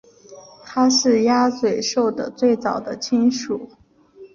[0.63, 3.69] 它是鸭嘴兽的最早的亲属。